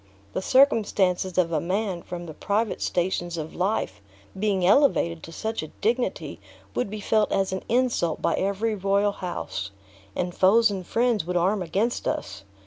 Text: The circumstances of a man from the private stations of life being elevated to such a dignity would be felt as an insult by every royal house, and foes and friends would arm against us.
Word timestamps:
The 0.33 0.41
circumstances 0.41 1.37
of 1.37 1.51
a 1.51 1.61
man 1.61 2.01
from 2.01 2.25
the 2.25 2.33
private 2.33 2.81
stations 2.81 3.37
of 3.37 3.53
life 3.53 4.01
being 4.39 4.65
elevated 4.65 5.21
to 5.21 5.31
such 5.31 5.61
a 5.61 5.67
dignity 5.67 6.39
would 6.73 6.89
be 6.89 6.99
felt 6.99 7.31
as 7.31 7.53
an 7.53 7.61
insult 7.69 8.19
by 8.19 8.33
every 8.33 8.73
royal 8.73 9.11
house, 9.11 9.69
and 10.15 10.33
foes 10.33 10.71
and 10.71 10.87
friends 10.87 11.23
would 11.25 11.37
arm 11.37 11.61
against 11.61 12.07
us. 12.07 12.43